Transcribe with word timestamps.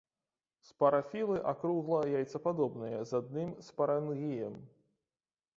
Спарафілы 0.69 1.35
акругла-яйцападобныя, 1.51 3.05
з 3.11 3.21
адным 3.21 3.55
спарангіем. 3.69 4.61